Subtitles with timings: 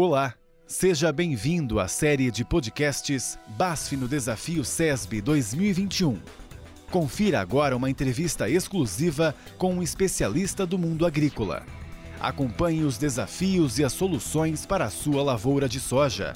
[0.00, 0.32] Olá,
[0.64, 6.20] seja bem-vindo à série de podcasts BASF no Desafio SESB 2021.
[6.88, 11.66] Confira agora uma entrevista exclusiva com um especialista do mundo agrícola.
[12.20, 16.32] Acompanhe os desafios e as soluções para a sua lavoura de soja.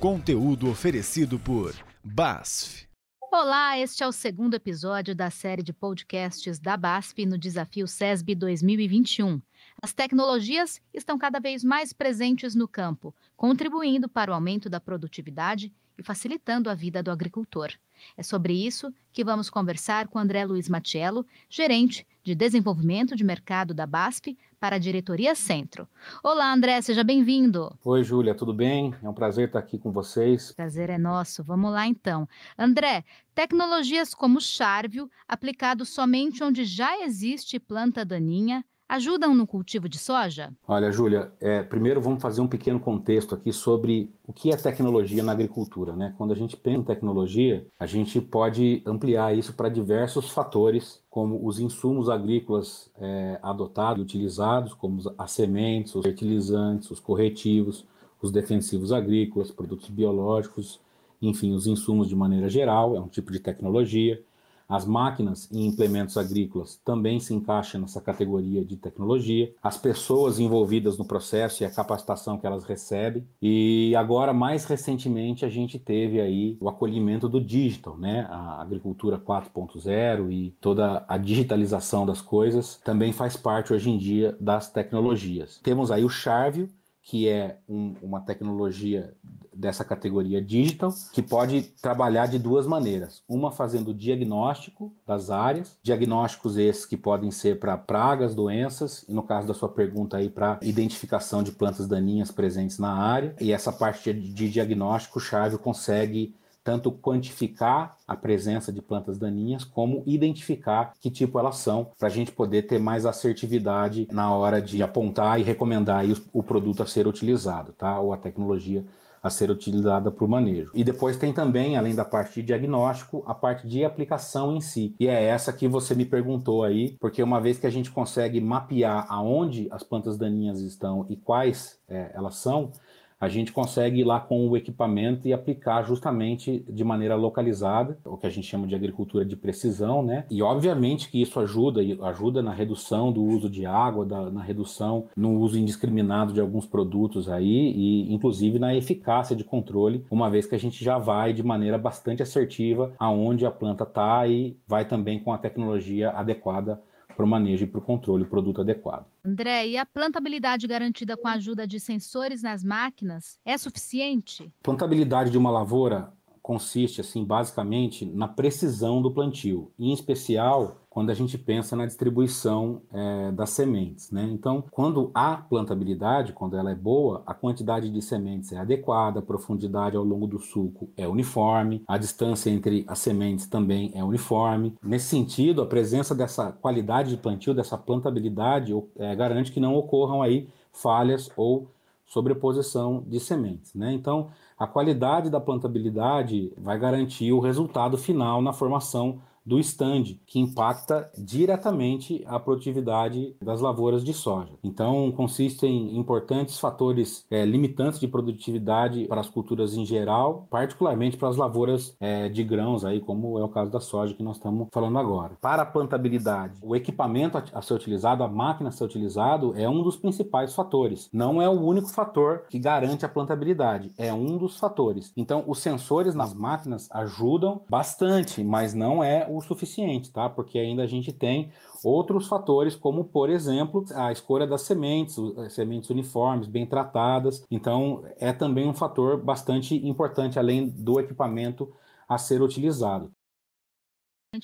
[0.00, 2.86] Conteúdo oferecido por BASF.
[3.30, 8.34] Olá, este é o segundo episódio da série de podcasts da BASF no Desafio SESB
[8.34, 9.42] 2021.
[9.82, 15.72] As tecnologias estão cada vez mais presentes no campo, contribuindo para o aumento da produtividade
[15.98, 17.72] e facilitando a vida do agricultor.
[18.16, 23.72] É sobre isso que vamos conversar com André Luiz Matiello, gerente de desenvolvimento de mercado
[23.72, 25.88] da BASF para a diretoria Centro.
[26.22, 27.74] Olá, André, seja bem-vindo.
[27.84, 28.94] Oi, Júlia, tudo bem?
[29.02, 30.52] É um prazer estar aqui com vocês.
[30.52, 31.42] Prazer é nosso.
[31.42, 32.28] Vamos lá então.
[32.58, 39.98] André, tecnologias como Charvio, aplicado somente onde já existe planta daninha, ajudam no cultivo de
[39.98, 40.52] soja?
[40.66, 45.22] Olha, Júlia, é, primeiro vamos fazer um pequeno contexto aqui sobre o que é tecnologia
[45.22, 45.94] na agricultura.
[45.94, 46.14] Né?
[46.16, 51.46] Quando a gente pensa em tecnologia, a gente pode ampliar isso para diversos fatores, como
[51.46, 57.84] os insumos agrícolas é, adotados e utilizados, como as sementes, os fertilizantes, os corretivos,
[58.20, 60.80] os defensivos agrícolas, produtos biológicos,
[61.20, 64.22] enfim, os insumos de maneira geral, é um tipo de tecnologia.
[64.68, 69.52] As máquinas e implementos agrícolas também se encaixam nessa categoria de tecnologia.
[69.62, 73.26] As pessoas envolvidas no processo e a capacitação que elas recebem.
[73.40, 78.26] E agora, mais recentemente, a gente teve aí o acolhimento do digital, né?
[78.28, 84.36] A agricultura 4.0 e toda a digitalização das coisas também faz parte hoje em dia
[84.40, 85.60] das tecnologias.
[85.62, 86.68] Temos aí o Charvio,
[87.06, 89.14] que é um, uma tecnologia
[89.54, 93.22] dessa categoria digital, que pode trabalhar de duas maneiras.
[93.28, 99.22] Uma fazendo diagnóstico das áreas, diagnósticos esses que podem ser para pragas, doenças, e no
[99.22, 103.36] caso da sua pergunta aí, para identificação de plantas daninhas presentes na área.
[103.40, 106.34] E essa parte de, diagnóstico, o Chave consegue
[106.66, 112.10] tanto quantificar a presença de plantas daninhas, como identificar que tipo elas são, para a
[112.10, 116.86] gente poder ter mais assertividade na hora de apontar e recomendar o, o produto a
[116.86, 118.00] ser utilizado, tá?
[118.00, 118.84] Ou a tecnologia
[119.22, 120.70] a ser utilizada para o manejo.
[120.74, 124.94] E depois tem também, além da parte de diagnóstico, a parte de aplicação em si.
[124.98, 128.40] E é essa que você me perguntou aí, porque uma vez que a gente consegue
[128.40, 132.72] mapear aonde as plantas daninhas estão e quais é, elas são,
[133.20, 138.16] a gente consegue ir lá com o equipamento e aplicar justamente de maneira localizada, o
[138.16, 140.24] que a gente chama de agricultura de precisão, né?
[140.30, 145.06] E obviamente que isso ajuda, ajuda na redução do uso de água, da, na redução
[145.16, 150.46] no uso indiscriminado de alguns produtos aí, e inclusive na eficácia de controle, uma vez
[150.46, 154.84] que a gente já vai de maneira bastante assertiva aonde a planta está e vai
[154.84, 156.80] também com a tecnologia adequada
[157.16, 159.06] para o manejo e para o controle, o produto adequado.
[159.24, 164.52] André, e a plantabilidade garantida com a ajuda de sensores nas máquinas é suficiente?
[164.62, 166.12] Plantabilidade de uma lavoura
[166.42, 172.80] consiste, assim, basicamente na precisão do plantio, em especial quando a gente pensa na distribuição
[172.90, 174.26] é, das sementes, né?
[174.32, 179.22] Então, quando há plantabilidade, quando ela é boa, a quantidade de sementes é adequada, a
[179.22, 184.74] profundidade ao longo do sulco é uniforme, a distância entre as sementes também é uniforme.
[184.82, 190.22] Nesse sentido, a presença dessa qualidade de plantio, dessa plantabilidade, é, garante que não ocorram
[190.22, 191.68] aí falhas ou
[192.06, 193.92] sobreposição de sementes, né?
[193.92, 200.40] Então, a qualidade da plantabilidade vai garantir o resultado final na formação do stand, que
[200.40, 204.52] impacta diretamente a produtividade das lavouras de soja.
[204.62, 211.16] Então, consistem em importantes fatores é, limitantes de produtividade para as culturas em geral, particularmente
[211.16, 214.36] para as lavouras é, de grãos, aí, como é o caso da soja que nós
[214.36, 215.36] estamos falando agora.
[215.40, 219.82] Para a plantabilidade, o equipamento a ser utilizado, a máquina a ser utilizado, é um
[219.82, 221.08] dos principais fatores.
[221.12, 225.12] Não é o único fator que garante a plantabilidade, é um dos fatores.
[225.16, 230.28] Então, os sensores nas máquinas ajudam bastante, mas não é o suficiente, tá?
[230.28, 231.50] Porque ainda a gente tem
[231.84, 235.16] outros fatores, como, por exemplo, a escolha das sementes,
[235.50, 237.44] sementes uniformes, bem tratadas.
[237.50, 241.72] Então, é também um fator bastante importante, além do equipamento
[242.08, 243.12] a ser utilizado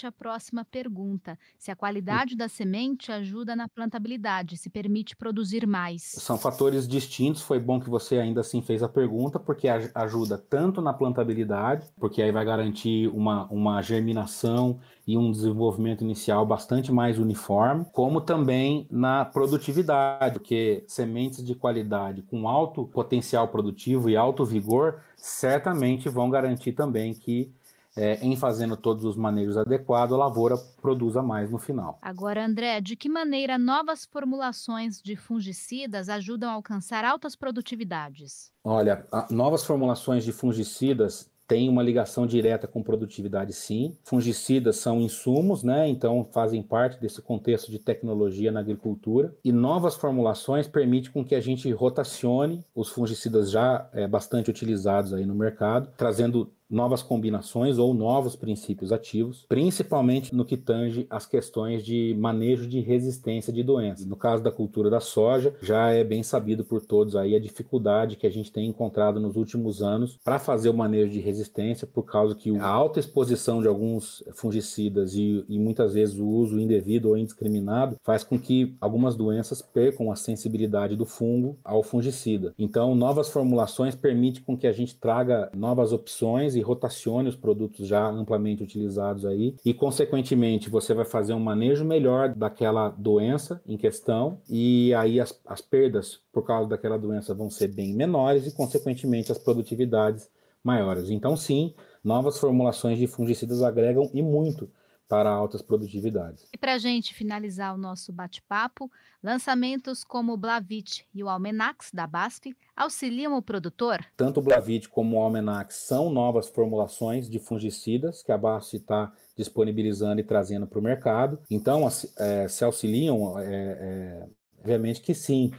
[0.07, 6.03] a próxima pergunta: se a qualidade da semente ajuda na plantabilidade, se permite produzir mais.
[6.03, 7.43] São fatores distintos.
[7.43, 12.23] Foi bom que você ainda assim fez a pergunta, porque ajuda tanto na plantabilidade, porque
[12.23, 18.87] aí vai garantir uma, uma germinação e um desenvolvimento inicial bastante mais uniforme, como também
[18.91, 26.31] na produtividade, porque sementes de qualidade com alto potencial produtivo e alto vigor certamente vão
[26.31, 27.53] garantir também que
[27.97, 31.99] é, em fazendo todos os manejos adequados, a lavoura produza mais no final.
[32.03, 38.53] Agora, André, de que maneira novas formulações de fungicidas ajudam a alcançar altas produtividades?
[38.65, 43.95] Olha, novas formulações de fungicidas tem uma ligação direta com produtividade, sim.
[44.05, 45.87] Fungicidas são insumos, né?
[45.87, 49.35] Então fazem parte desse contexto de tecnologia na agricultura.
[49.45, 55.13] E novas formulações permitem com que a gente rotacione os fungicidas já é, bastante utilizados
[55.13, 61.27] aí no mercado, trazendo novas combinações ou novos princípios ativos, principalmente no que tange as
[61.27, 64.07] questões de manejo de resistência de doenças.
[64.07, 68.17] No caso da cultura da soja, já é bem sabido por todos aí a dificuldade
[68.17, 72.05] que a gente tem encontrado nos últimos anos para fazer o manejo de resistência, por
[72.05, 77.11] causa que a alta exposição de alguns fungicidas e, e muitas vezes o uso indevido
[77.11, 82.55] ou indiscriminado faz com que algumas doenças percam a sensibilidade do fungo ao fungicida.
[82.59, 87.87] Então, novas formulações permitem com que a gente traga novas opções e rotacione os produtos
[87.87, 93.77] já amplamente utilizados aí e, consequentemente, você vai fazer um manejo melhor daquela doença em
[93.77, 98.55] questão e aí as, as perdas por causa daquela doença vão ser bem menores e,
[98.55, 100.29] consequentemente, as produtividades
[100.63, 101.11] maiores.
[101.11, 104.69] Então, sim, novas formulações de fungicidas agregam e muito
[105.13, 106.49] para altas produtividades.
[106.55, 108.91] E para a gente finalizar o nosso bate-papo,
[109.23, 114.03] lançamentos como o Blavit e o Almenax da BASF auxiliam o produtor?
[114.17, 119.13] Tanto o Blavit como o Almenax são novas formulações de fungicidas que a BASF está
[119.37, 121.39] disponibilizando e trazendo para o mercado.
[121.51, 121.87] Então,
[122.17, 124.27] é, se auxiliam, é, é,
[124.61, 125.53] obviamente que sim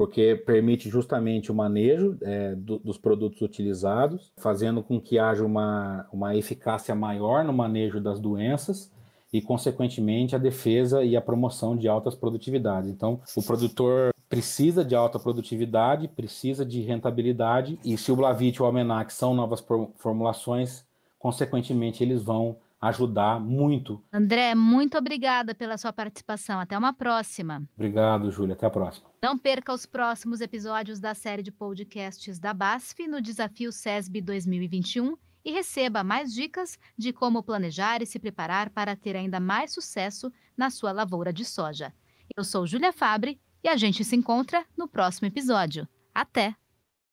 [0.00, 6.06] porque permite justamente o manejo é, do, dos produtos utilizados, fazendo com que haja uma,
[6.10, 8.90] uma eficácia maior no manejo das doenças
[9.30, 12.88] e, consequentemente, a defesa e a promoção de altas produtividades.
[12.88, 18.62] Então, o produtor precisa de alta produtividade, precisa de rentabilidade, e se o Blavit e
[18.62, 19.62] o Almenac são novas
[19.98, 20.82] formulações,
[21.18, 24.02] consequentemente, eles vão ajudar muito.
[24.12, 26.58] André, muito obrigada pela sua participação.
[26.58, 27.62] Até uma próxima.
[27.74, 28.54] Obrigado, Júlia.
[28.54, 29.10] Até a próxima.
[29.22, 35.16] Não perca os próximos episódios da série de podcasts da BASF no Desafio SESB 2021
[35.44, 40.32] e receba mais dicas de como planejar e se preparar para ter ainda mais sucesso
[40.56, 41.92] na sua lavoura de soja.
[42.36, 45.88] Eu sou Júlia Fabre e a gente se encontra no próximo episódio.
[46.14, 46.59] Até!